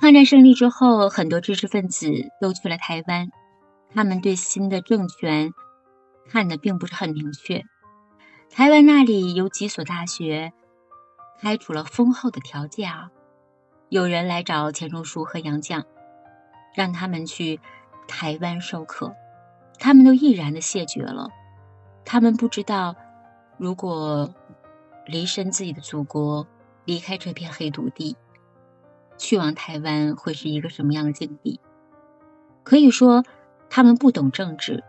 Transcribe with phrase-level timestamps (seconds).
[0.00, 2.08] 抗战胜利之后，很多知识分子
[2.40, 3.30] 都去了台湾，
[3.92, 5.52] 他们对新的政权
[6.30, 7.64] 看的并不是很明确。
[8.48, 10.52] 台湾那里有几所大学
[11.40, 13.10] 开出了丰厚的条件啊，
[13.88, 15.82] 有人来找钱钟书和杨绛，
[16.76, 17.60] 让他们去
[18.06, 19.16] 台湾授课，
[19.80, 21.28] 他们都毅然的谢绝了。
[22.04, 22.94] 他们不知道，
[23.58, 24.32] 如果
[25.06, 26.46] 离身自己的祖国，
[26.84, 28.16] 离开这片黑土地，
[29.18, 31.60] 去往台湾会是一个什么样的境地？
[32.62, 33.24] 可以说，
[33.68, 34.82] 他们不懂政治。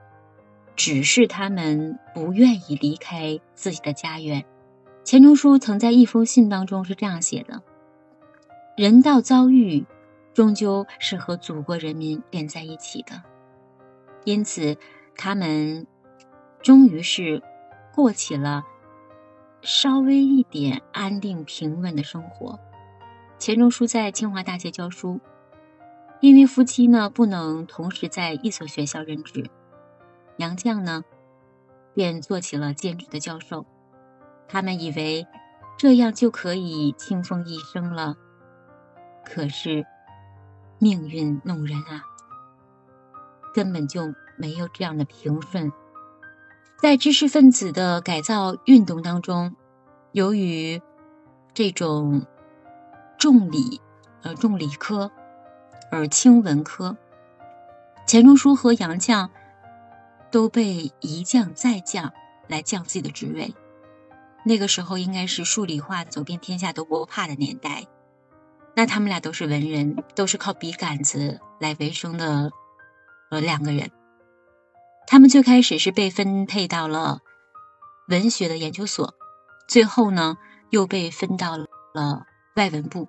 [0.75, 4.45] 只是他们不愿意离开自己的家园。
[5.03, 7.61] 钱钟书曾在一封信当中是这样写的
[8.77, 9.85] ：“人道遭遇，
[10.33, 13.21] 终究是和祖国人民连在一起的。
[14.23, 14.77] 因此，
[15.17, 15.85] 他们
[16.61, 17.43] 终于是
[17.93, 18.63] 过起了
[19.61, 22.57] 稍微一点安定平稳的生活。”
[23.39, 25.21] 钱钟书在清华大学教书，
[26.19, 29.49] 因为夫妻呢不能同时在一所学校任职。
[30.35, 31.05] 杨绛呢，
[31.93, 33.65] 便做起了兼职的教授。
[34.49, 35.25] 他们以为
[35.77, 38.17] 这样就可以清风一生了，
[39.23, 39.85] 可是
[40.77, 42.03] 命运弄人啊，
[43.53, 45.71] 根本就没有这样的平顺。
[46.77, 49.55] 在知识分子的改造运动当中，
[50.11, 50.81] 由于
[51.53, 52.25] 这种
[53.19, 53.79] 重理
[54.23, 55.11] 呃重理科
[55.91, 56.97] 而轻文科，
[58.07, 59.29] 钱钟书和杨绛。
[60.31, 62.13] 都被一降再降
[62.47, 63.55] 来降自己的职位。
[64.45, 67.87] 那个时候应该是数理化走遍天下都不怕的年代。
[68.75, 72.51] 那他们俩都是文人，都是靠笔杆子来为生的，
[73.31, 73.89] 呃，两个人。
[75.07, 77.21] 他们最开始是被分配到了
[78.07, 79.15] 文学的研究所，
[79.67, 80.37] 最后呢
[80.69, 81.65] 又被分到了
[82.55, 83.07] 外文部，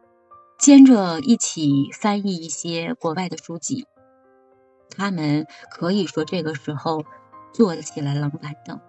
[0.58, 3.86] 兼着一起翻译一些国外的书籍。
[4.90, 7.04] 他们可以说这个时候
[7.52, 8.80] 坐得起来冷板凳，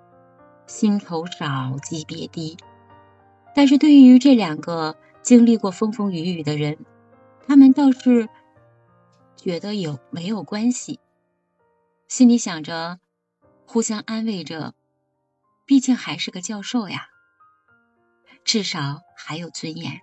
[0.67, 2.57] 薪酬少，级别低。
[3.56, 6.78] 但是对于这两个经历过风风雨雨的人，
[7.47, 8.29] 他们倒是
[9.35, 11.00] 觉得有没有关系，
[12.07, 13.00] 心里想着
[13.66, 14.73] 互相安慰着，
[15.66, 17.07] 毕竟还是个教授呀，
[18.44, 20.01] 至少还有尊严。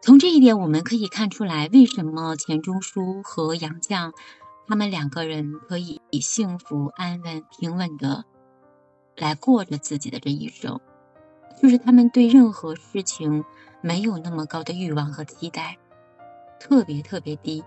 [0.00, 4.12] 从这一点我们可以看出来，为什么钱钟书和杨绛。
[4.66, 8.26] 他们两个人可以幸福、安稳、平稳的
[9.16, 10.78] 来过着自己的这一生，
[11.62, 13.44] 就是他们对任何事情
[13.80, 15.78] 没有那么高的欲望和期待，
[16.60, 17.64] 特别特别低。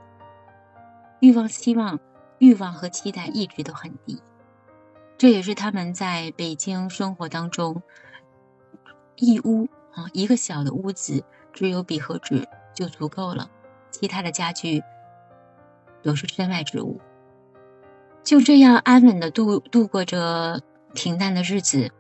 [1.22, 2.00] 欲望、期望、
[2.38, 4.22] 欲望和期待一直都很低，
[5.18, 7.82] 这也是他们在北京生活当中，
[9.16, 11.24] 一屋啊一个小的屋子，
[11.54, 13.50] 只有笔和纸就足够了，
[13.92, 14.84] 其他的家具。
[16.04, 17.00] 都是身外之物，
[18.24, 20.60] 就这样安稳的度度过着
[20.96, 21.92] 平淡的日子，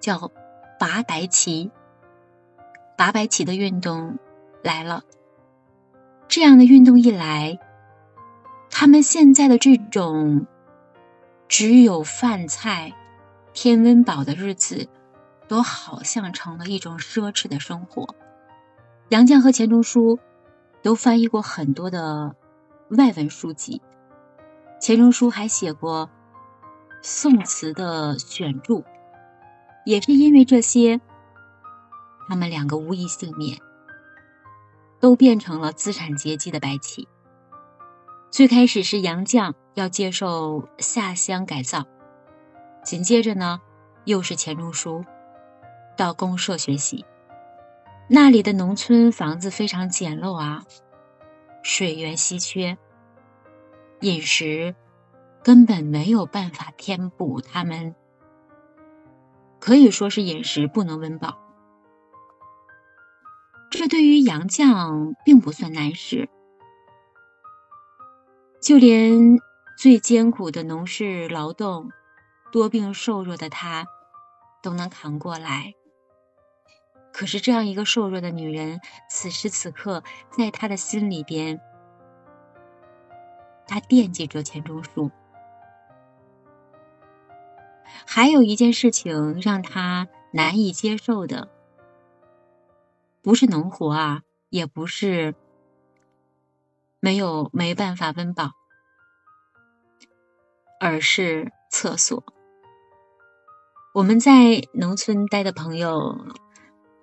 [0.00, 0.32] 叫
[0.76, 1.70] 拔白旗。
[2.96, 4.18] 拔白旗的运动
[4.60, 5.04] 来了，
[6.26, 7.60] 这样的运动一来，
[8.70, 10.48] 他们现在的这种
[11.46, 12.92] 只有饭菜、
[13.52, 14.88] 添温饱的日子，
[15.46, 18.16] 都好像成了一种奢侈的生活。
[19.12, 20.18] 杨绛和钱钟书
[20.82, 22.34] 都翻译过很多的。
[22.96, 23.80] 外文书籍，
[24.80, 26.08] 钱钟书还写过
[27.02, 28.84] 宋词的选注，
[29.84, 30.98] 也是因为这些，
[32.26, 33.58] 他们两个无一幸免，
[34.98, 37.06] 都变成了资产阶级的白旗。
[38.30, 41.84] 最开始是杨绛要接受下乡改造，
[42.82, 43.60] 紧接着呢，
[44.04, 45.02] 又是钱钟书
[45.96, 47.06] 到公社学习，
[48.08, 50.64] 那里的农村房子非常简陋啊。
[51.62, 52.76] 水源稀缺，
[54.00, 54.74] 饮食
[55.42, 57.94] 根本没有办法填补他们，
[59.60, 61.38] 可以说是饮食不能温饱。
[63.70, 66.28] 这对于杨绛并不算难事，
[68.60, 69.38] 就连
[69.78, 71.90] 最艰苦的农事劳动、
[72.50, 73.86] 多病瘦弱的他
[74.62, 75.74] 都能扛过来。
[77.12, 81.60] 可是这样一个瘦弱的女人，此时此刻，在他的心里边，
[83.66, 85.10] 他惦记着钱钟书。
[88.06, 91.48] 还有一件事情让他难以接受的，
[93.20, 95.34] 不是农活啊，也不是
[96.98, 98.52] 没有没办法温饱，
[100.80, 102.24] 而是厕所。
[103.94, 106.16] 我们在农村待的朋友。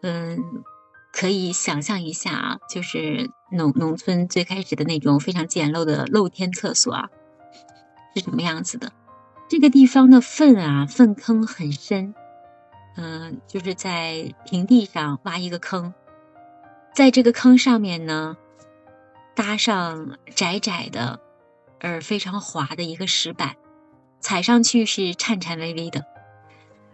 [0.02, 0.64] 嗯，
[1.12, 7.10] 可以想象一下啊，就是农农村最开始的那种非常简陋的露天厕所啊，
[8.16, 8.92] 是什么样子的？
[9.50, 12.14] 这个地方的粪啊，粪坑很深，
[12.96, 15.94] 嗯，就是在平地上挖一个坑，
[16.94, 18.38] 在这个坑上面呢，
[19.36, 21.20] 搭上窄窄的
[21.80, 23.56] 而非常滑的一个石板，
[24.20, 26.06] 踩上去是颤颤巍巍的。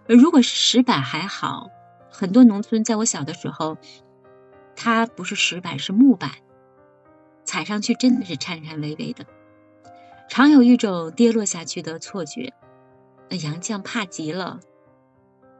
[0.07, 1.67] 如果是石板还好，
[2.15, 3.77] 很多农村在我小的时候。
[4.77, 6.31] 它不是石板，是木板，
[7.45, 9.25] 踩上去真的是颤颤巍巍的，
[10.27, 12.51] 常有一种跌落下去的错觉。
[13.29, 14.59] 那杨绛怕极了，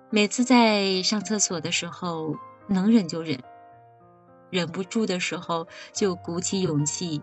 [0.10, 2.36] 每次在上厕所的时候，
[2.68, 3.40] 能忍就忍，
[4.50, 7.22] 忍不住的时候就鼓起勇气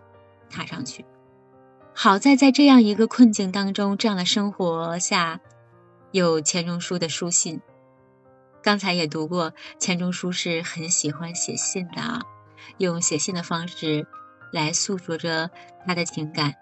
[0.49, 1.05] 踏上去。
[1.93, 5.39] 好在在这样一个困境当中，这样的生活下，
[6.11, 7.61] 有钱钟书的书信。
[8.63, 12.21] 刚才也读过，钱钟书是很喜欢写信的啊，
[12.77, 14.07] 用写信的方式
[14.53, 15.49] 来诉说着
[15.85, 16.55] 他的情感。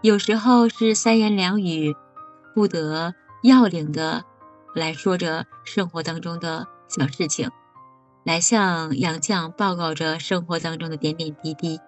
[0.00, 1.94] 有时候是三言两语
[2.54, 4.24] 不得要领的
[4.74, 7.50] 来说着生活当中的小事情，
[8.24, 11.78] 来向杨绛报告着生活当中的点点滴滴。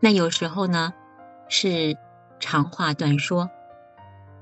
[0.00, 0.94] 那有时候呢，
[1.50, 1.94] 是
[2.40, 3.50] 长话短说，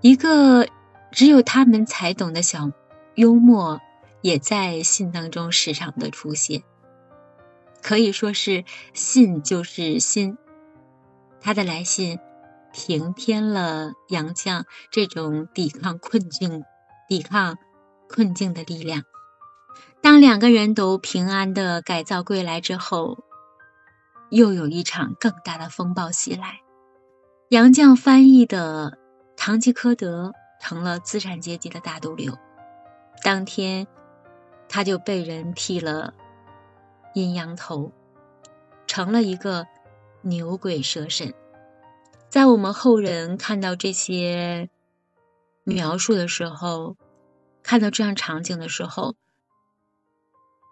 [0.03, 0.69] 一个
[1.11, 2.71] 只有他们才懂的小。
[3.17, 3.81] 幽默
[4.21, 6.63] 也在信当中时常的出现，
[7.83, 10.37] 可以说是信就是心。
[11.41, 12.19] 他的来信
[12.73, 16.65] 平添了杨绛这种抵抗困境、
[17.09, 17.57] 抵抗
[18.09, 19.03] 困境的力量。
[20.03, 23.25] 当两个人都平安的改造归来之后，
[24.31, 26.61] 又有一场更大的风暴袭来。
[27.49, 28.99] 杨绛翻译的
[29.37, 30.29] 《堂吉诃德》
[30.61, 32.37] 成了资产阶级的大毒瘤。
[33.27, 33.89] 当天，
[34.69, 36.15] 他就被人剃了
[37.13, 37.91] 阴阳头，
[38.87, 39.67] 成了一个
[40.23, 41.35] 牛鬼蛇神。
[42.29, 44.71] 在我们后人看到这些
[45.65, 46.97] 描述的时候，
[47.65, 49.17] 看到这样场景的时候，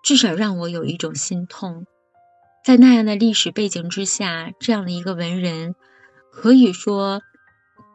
[0.05, 1.89] 至少让我有一种心痛。
[2.65, 5.75] 在那样的历史背景之下，这样的一个文人，
[6.31, 7.21] 可以说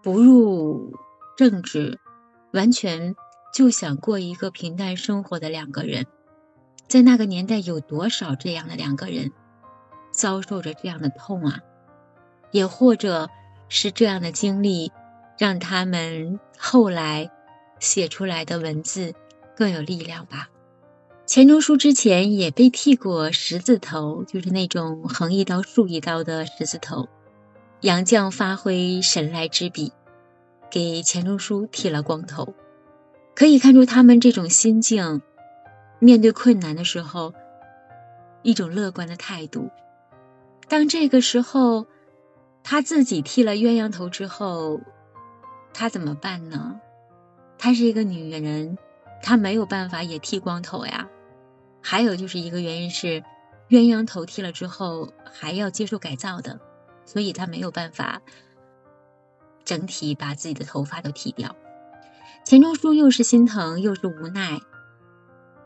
[0.03, 0.97] 不入
[1.37, 1.97] 政治，
[2.51, 3.15] 完全。
[3.53, 6.05] 就想过一个平淡生活的两个人，
[6.87, 9.31] 在那个年代有多少这样的两个人
[10.11, 11.59] 遭受着这样的痛啊？
[12.51, 13.29] 也或者
[13.67, 14.91] 是这样的经历，
[15.37, 17.29] 让他们后来
[17.79, 19.13] 写出来的文字
[19.55, 20.49] 更有力量吧。
[21.25, 27.07] 钱钟书之前也被剃过十字头，就是那种横一刀竖一刀的十字头。
[27.81, 29.93] 杨绛发挥神来之笔，
[30.71, 32.55] 给钱钟书剃了光头。
[33.39, 35.21] 可以看出他们这种心境，
[35.99, 37.33] 面对困难的时候，
[38.41, 39.69] 一种乐观的态度。
[40.67, 41.87] 当这个时候，
[42.63, 44.81] 他自己剃了鸳鸯头之后，
[45.73, 46.81] 他怎么办呢？
[47.57, 48.77] 她是一个女人，
[49.23, 51.07] 她没有办法也剃光头呀。
[51.81, 53.23] 还有就是一个原因是，
[53.69, 56.59] 鸳鸯头剃了之后还要接受改造的，
[57.05, 58.21] 所以她没有办法
[59.63, 61.55] 整体把自己的头发都剃掉。
[62.45, 64.59] 钱钟书又是心疼又是无奈，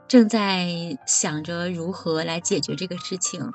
[0.07, 3.51] 正在想着如何来解决这个事情。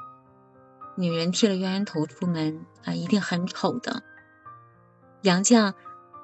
[0.96, 4.02] 女人剃了鸳鸯头出门啊，一定很丑的。
[5.22, 5.74] 杨绛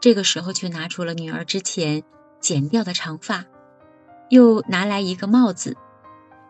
[0.01, 2.03] 这个时候却拿出了女儿之前
[2.41, 3.45] 剪掉的长发，
[4.31, 5.77] 又拿来一个帽子，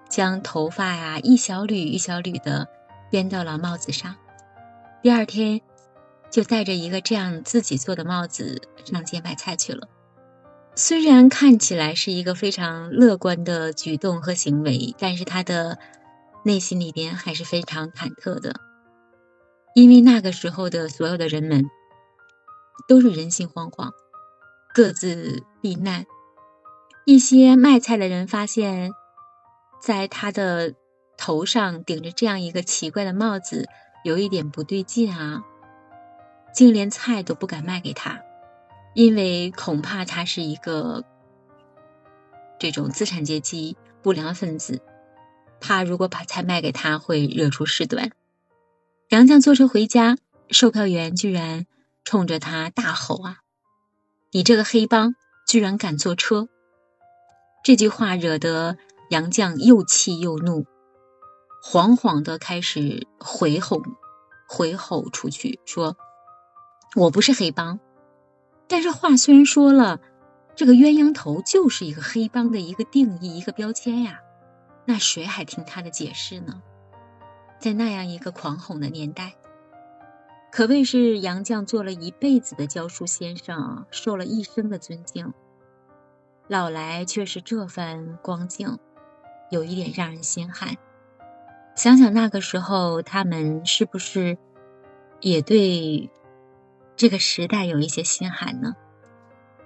[0.08, 2.68] 将头发呀一小缕一小缕的
[3.10, 4.14] 编到了帽子上。
[5.02, 5.60] 第二天
[6.30, 9.88] 就戴着一个这样自己做的帽子上街买菜去了。
[10.76, 15.78] 虽然看起来是一个非常乐观的举动和行为，但是他的
[16.44, 18.56] 内心里边还是非常忐忑的，
[19.76, 21.64] 因为那个时候的所有的人们
[22.88, 23.92] 都是人心惶惶，
[24.74, 26.06] 各自避难。
[27.04, 28.90] 一些卖菜的人发现，
[29.80, 30.74] 在他的
[31.16, 33.68] 头上顶着这样一个奇怪的帽子，
[34.02, 35.44] 有一点不对劲啊，
[36.52, 38.20] 竟连菜都不敢卖给他。
[38.94, 41.04] 因为恐怕他是一个
[42.58, 44.80] 这种资产阶级不良分子，
[45.60, 48.12] 怕如果把菜卖给他会惹出事端。
[49.08, 50.16] 杨绛坐车回家，
[50.48, 51.66] 售票员居然
[52.04, 53.38] 冲着他大吼：“啊，
[54.30, 55.14] 你这个黑帮
[55.46, 56.48] 居然敢坐车！”
[57.64, 58.76] 这句话惹得
[59.10, 60.66] 杨绛又气又怒，
[61.62, 63.82] 惶惶的开始回吼
[64.46, 65.96] 回吼出去，说
[66.94, 67.80] ：“我不是黑帮。”
[68.66, 70.00] 但是话虽然说了，
[70.54, 74.20] 这个鸳鸯头就是一个黑帮的一个定义、一个标签呀。
[74.86, 76.62] 那谁还听他的解释呢？
[77.58, 79.34] 在那样一个狂哄的年代，
[80.52, 85.32] 可谓是杨绛做了一辈子的教书先生，受了一生的尊敬。
[86.46, 88.78] 老来却是这番光景，
[89.50, 90.76] 有一点让人心寒。
[91.74, 94.36] 想想那个时候，他们是不是
[95.20, 96.10] 也对
[96.96, 98.76] 这个时代有一些心寒呢？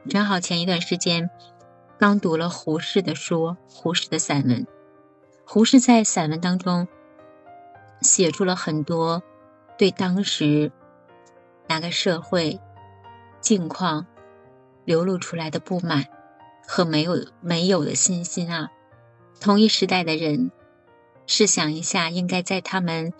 [0.08, 1.28] 正好前一段时间
[1.98, 4.66] 刚读了胡适的书，胡适的散文。
[5.44, 6.88] 胡适在散文当中
[8.00, 9.22] 写出了很多
[9.76, 10.70] 对当时
[11.66, 12.60] 那个社会
[13.40, 14.06] 境况
[14.84, 16.06] 流露出来的不满
[16.66, 18.70] 和没有没有的信心啊！
[19.40, 20.50] 同一时代的人，
[21.26, 23.12] 试想一下，应该在他们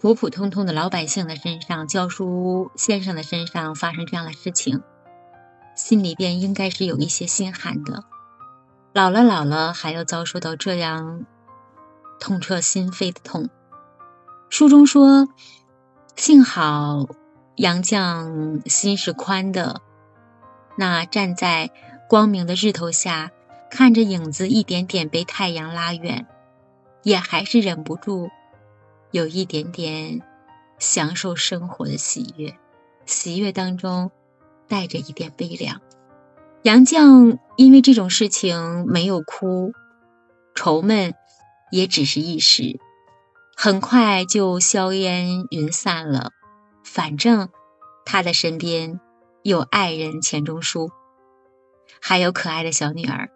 [0.00, 4.82] 普普通通的老百姓的身上、教书先生的身上发生这样的事情，
[5.74, 8.04] 心里边应该是有一些心寒的。
[8.92, 11.24] 老了老了，还要遭受到这样。
[12.20, 13.50] 痛彻心扉的痛。
[14.48, 15.28] 书中说
[16.16, 17.08] ：“幸好
[17.56, 19.80] 杨绛心是宽的，
[20.76, 21.70] 那站在
[22.08, 23.32] 光明的日头下，
[23.68, 26.26] 看着影子一点点被太阳拉远，
[27.02, 28.30] 也还是忍不住
[29.14, 30.22] 有一点点
[30.80, 32.58] 享受生活的喜悦。
[33.06, 34.10] 喜悦当中
[34.66, 35.80] 带着一点悲凉。
[36.64, 39.72] 杨绛因为这种事情没有哭，
[40.56, 41.14] 愁闷。”
[41.70, 42.80] 也只是一时，
[43.56, 46.30] 很快就硝烟云散了。
[46.84, 47.48] 反正
[48.04, 49.00] 他的身边
[49.42, 50.90] 有爱人钱钟书，
[52.00, 53.30] 还有可爱的小女儿。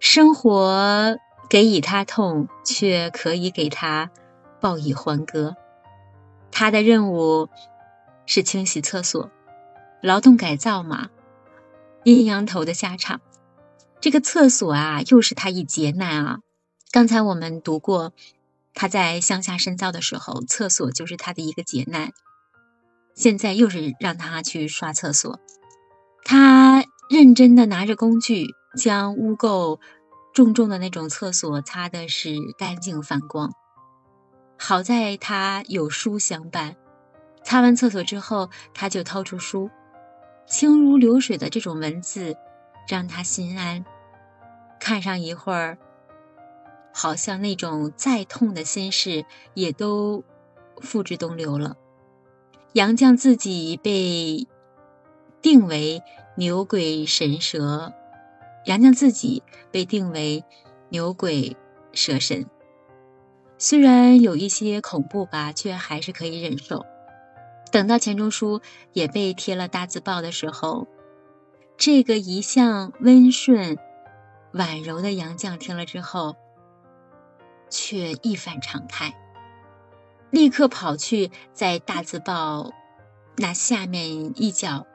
[0.00, 1.16] 生活
[1.48, 4.10] 给予他痛，却可以给他
[4.62, 5.56] 报以欢歌。
[6.50, 7.48] 他的任务
[8.24, 9.30] 是清洗厕所，
[10.00, 11.10] 劳动改造嘛，
[12.04, 13.20] 阴阳头的下场。
[14.00, 16.38] 这个厕所啊，又是他一劫难啊。
[16.90, 18.12] 刚才我们读过，
[18.74, 22.12] 他在乡下深造的时候，厕所就是他的一个劫难。
[23.14, 25.38] 现在又是让他去刷厕所，
[26.24, 29.78] 他认真的拿着工具，将污垢
[30.32, 33.52] 重重的那种厕所擦的是干净反光。
[34.64, 36.76] 好在他有书相伴，
[37.42, 39.68] 擦完厕所之后，他就掏出书，
[40.46, 42.36] 轻如流水的这种文字，
[42.86, 43.84] 让他心安。
[44.78, 45.78] 看上一会儿。
[46.92, 50.22] 好像那种再痛的心事也都
[50.76, 51.76] 付之东流了。
[52.74, 54.46] 杨绛自己被
[55.40, 56.04] 定为
[56.36, 57.92] 牛鬼神蛇，
[58.66, 59.42] 杨绛自己
[59.72, 60.44] 被定为
[60.90, 61.56] 牛鬼
[61.92, 62.46] 蛇神，
[63.64, 66.84] 虽然有一些恐怖吧，却还是可以忍受。
[67.70, 68.60] 等到钱钟书
[68.92, 70.88] 也被贴了大字报的时候，
[71.76, 73.78] 这个一向温顺
[74.52, 76.34] 婉柔的杨绛听了之后。
[77.70, 79.14] 却一反常态，
[80.30, 82.72] 立刻跑去在大字报
[83.36, 84.86] 那下面一角，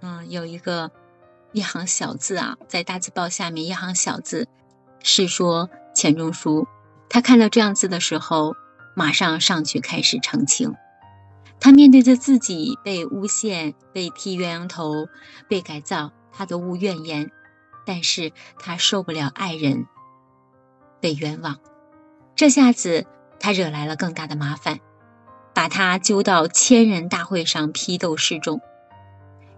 [0.00, 0.92] 嗯，有一个
[1.50, 4.46] 一行小字啊，在大字报下面一行小字，
[5.02, 6.68] 是说钱钟书。
[7.12, 8.56] 他看到这样字的时候，
[8.96, 10.74] 马上上去开始澄清。
[11.60, 15.08] 他面对着自己被诬陷、被剃鸳鸯头、
[15.46, 17.30] 被改造，他都无怨言，
[17.84, 19.84] 但是他受不了爱人
[21.02, 21.58] 被冤枉。
[22.34, 23.04] 这下子，
[23.38, 24.80] 他惹来了更大的麻烦，
[25.52, 28.62] 把他揪到千人大会上批斗示众。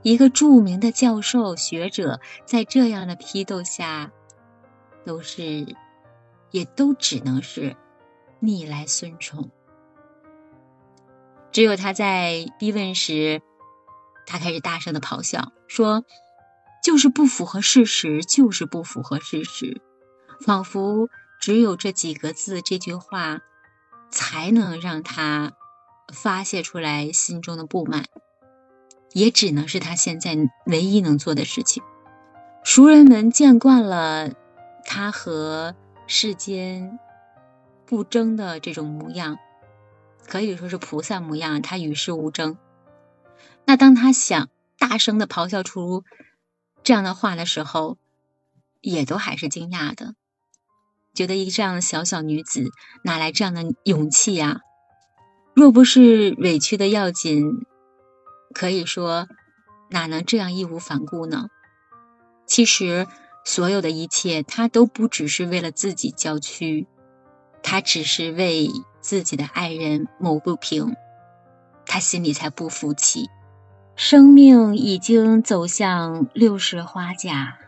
[0.03, 4.11] 一个著名的教授学者，在这样的批斗下，
[5.07, 5.77] 都是，
[6.55, 7.77] 也都只能是
[8.39, 9.51] 逆来顺从。
[11.51, 13.43] 只有他在逼问时，
[14.25, 16.05] 他开始大声的咆哮，说
[16.81, 19.83] ：“就是不符合事实，就是不符合事实。”
[20.41, 21.09] 仿佛。
[21.41, 23.41] 只有这几个字，这句话，
[24.11, 25.53] 才能让他
[26.11, 28.05] 发泄出来心中的不满，
[29.13, 31.83] 也只能是他现在唯一能做的事情。
[32.63, 34.31] 熟人们见惯了
[34.87, 35.75] 他和
[36.07, 36.99] 世间
[37.87, 39.39] 不争的这种模样，
[40.27, 42.57] 可以说是菩萨模样，他与世无争。
[43.65, 46.05] 那当他想大声的咆哮出
[46.83, 47.97] 这样的话的时候，
[48.81, 50.15] 也都还是惊讶的。
[51.15, 52.71] 觉得一个这样的小小女子
[53.05, 54.61] 哪来这样的勇气呀？
[55.55, 57.65] 若不是委屈的要紧，
[58.53, 59.29] 可以说
[59.91, 61.49] 哪能这样义无反顾呢？
[62.47, 63.07] 其实
[63.45, 66.87] 所有的一切，他都不只是为了自己娇躯，
[67.63, 68.69] 他只是为
[69.01, 70.97] 自己的爱人谋不平，
[71.87, 73.29] 他心里才不服气。
[73.97, 77.59] 生命已经走向六十花甲，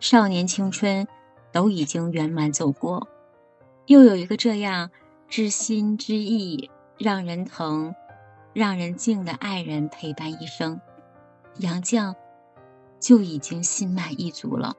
[0.00, 1.06] 少年青春。
[1.52, 3.08] 都已经圆满走过，
[3.86, 4.90] 又有一个这样
[5.26, 7.94] 知心知意、让人疼、
[8.52, 10.78] 让人敬的爱人陪伴一生，
[11.60, 12.14] 杨绛
[13.00, 14.76] 就已经心满意足了。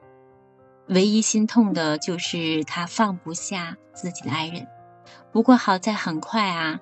[0.88, 4.66] 唯一心痛的就是他放不下自己的爱人。
[5.30, 6.80] 不过好在很快啊，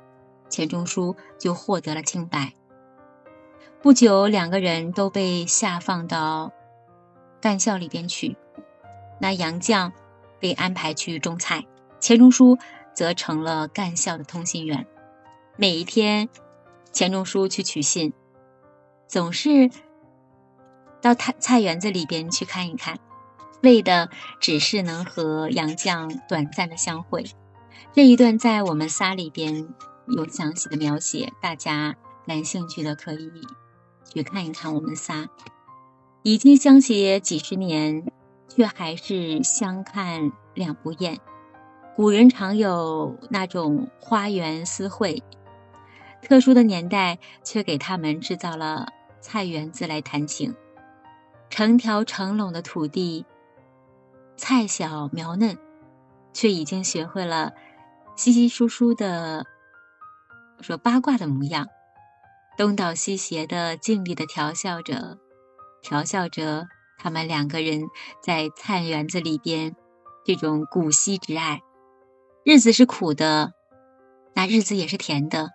[0.48, 2.52] 钱钟书就获得了清白。
[3.82, 6.52] 不久，两个人都被下放到
[7.40, 8.36] 干校里边去。
[9.20, 9.92] 那杨绛
[10.38, 11.64] 被安排去种菜，
[11.98, 12.58] 钱钟书
[12.94, 14.86] 则成了干校的通信员。
[15.56, 16.28] 每一天，
[16.92, 18.12] 钱钟书去取信，
[19.08, 19.70] 总是
[21.00, 22.98] 到菜菜园子里边去看一看。
[23.66, 27.24] 为的只是能和杨绛短暂的相会，
[27.92, 29.74] 这一段在我们仨里边
[30.06, 31.96] 有详细的描写，大家
[32.28, 33.28] 感兴趣的可以
[34.04, 34.72] 去看一看。
[34.72, 35.28] 我们仨
[36.22, 38.06] 已经相携几十年，
[38.46, 41.18] 却还是相看两不厌。
[41.96, 45.24] 古人常有那种花园私会，
[46.22, 48.86] 特殊的年代却给他们制造了
[49.20, 50.54] 菜园子来谈情，
[51.50, 53.26] 成条成垄的土地。
[54.36, 55.58] 菜小苗嫩，
[56.32, 57.52] 却已经学会了
[58.16, 59.46] 稀稀疏疏的
[60.60, 61.66] 说八卦的模样，
[62.56, 65.18] 东倒西斜的尽力的调笑着，
[65.82, 67.82] 调笑着他们两个人
[68.22, 69.74] 在菜园子里边
[70.24, 71.62] 这种古稀之爱。
[72.44, 73.54] 日子是苦的，
[74.34, 75.50] 那日子也是甜的。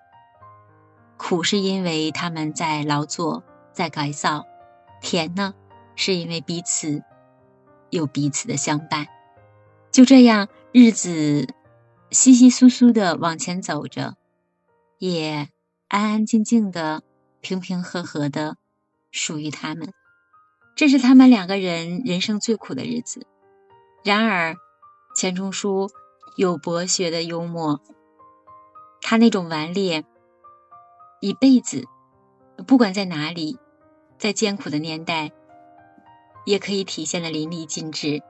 [1.18, 4.42] 苦是因为他们在劳作，在改造；
[5.02, 5.54] 甜呢，
[5.96, 7.04] 是因为彼此。
[7.92, 9.08] 有彼此的相伴，
[9.92, 11.48] 就这样日子
[12.10, 14.16] 稀稀疏疏的往前走着，
[14.98, 15.50] 也
[15.88, 17.04] 安安静静的、
[17.42, 18.58] 平平和和的
[19.12, 19.94] 属于他们。
[20.74, 23.28] 这是他们两个人人生最苦的日子。
[24.04, 24.56] 然而，
[25.16, 25.92] 钱钟书
[26.38, 27.82] 有博学的幽默，
[29.02, 30.06] 他那种顽劣，
[31.20, 31.86] 一辈子
[32.66, 33.60] 不管在哪里，
[34.18, 35.34] 在艰苦的年代。
[36.46, 38.24] 也可以体现的淋漓尽致，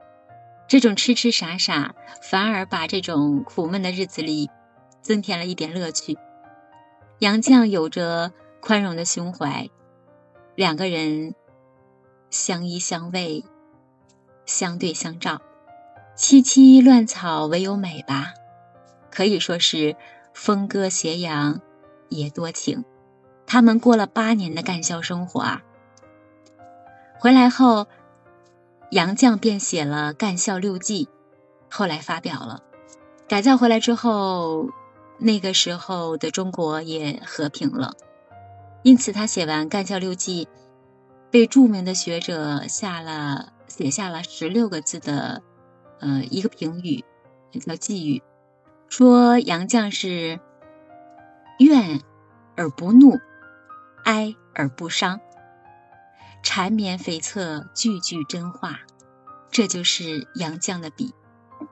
[0.68, 4.50] 这种痴痴傻傻，反而把这种苦闷的日子里
[5.00, 6.18] 增添了一点乐趣。
[7.20, 9.70] 杨绛有着宽容的胸怀，
[10.54, 11.34] 两个人
[12.30, 13.44] 相依相偎，
[14.44, 15.40] 相对相照，
[16.16, 18.34] 萋萋乱草唯有美吧，
[19.10, 19.96] 可以说是
[20.34, 21.60] 风歌斜阳
[22.10, 22.84] 也多情。
[23.46, 25.62] 他们过了八年的干校生活啊，
[27.18, 27.86] 回来后。
[28.92, 31.06] 杨绛便写了《干校六记》，
[31.70, 32.62] 后来发表了。
[33.26, 34.68] 改造回来之后，
[35.16, 37.94] 那个时候的中国也和平了，
[38.82, 40.44] 因此他写完《干校六记》，
[41.30, 45.42] 被著名的学者下了写下了十六个字的，
[46.00, 47.02] 呃，一个评语，
[47.66, 48.22] 叫寄语，
[48.90, 50.38] 说杨绛是
[51.58, 52.02] 怨
[52.56, 53.18] 而不怒，
[54.04, 55.18] 哀而不伤。
[56.42, 58.80] 缠绵悱恻，句句真话，
[59.50, 61.14] 这就是杨绛的笔，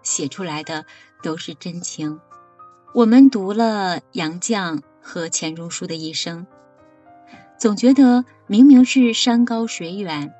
[0.03, 0.87] 写出来的
[1.23, 2.21] 都是真情。
[2.95, 6.47] 我们读了杨绛和钱钟书的一生，
[7.59, 10.33] 总觉得明明是山高水远，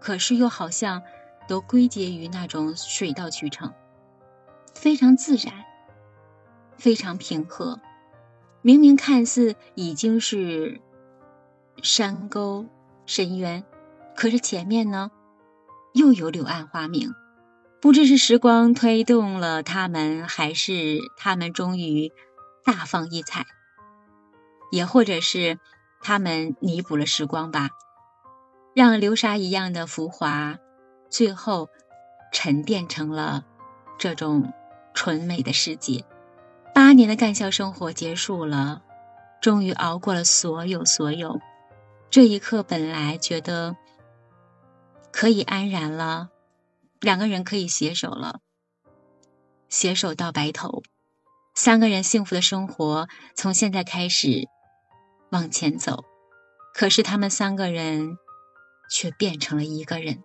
[0.00, 1.02] 可是又好像
[1.48, 3.72] 都归结于那种水到渠成，
[4.74, 5.52] 非常自然，
[6.76, 7.80] 非常平和。
[8.62, 10.80] 明明看似已经是
[11.82, 12.66] 山沟。
[13.06, 13.64] 深渊，
[14.16, 15.10] 可是前面呢，
[15.92, 17.14] 又有柳暗花明。
[17.80, 22.12] 不知是时光推动了他们，还是他们终于
[22.64, 23.44] 大放异彩，
[24.70, 25.58] 也或者是
[26.00, 27.68] 他们弥补了时光吧，
[28.74, 30.56] 让流沙一样的浮华，
[31.10, 31.68] 最后
[32.32, 33.44] 沉淀成了
[33.98, 34.54] 这种
[34.94, 36.06] 纯美的世界。
[36.74, 38.82] 八年的干校生活结束了，
[39.42, 41.38] 终于熬过了所有所有。
[42.10, 43.76] 这一刻本来觉得
[45.12, 46.30] 可以安然了，
[47.00, 48.40] 两个人可以携手了，
[49.68, 50.82] 携手到白头，
[51.54, 54.48] 三个人幸福的生活从现在开始
[55.30, 56.04] 往前走。
[56.72, 58.16] 可是他们三个人
[58.90, 60.22] 却变成了一个人。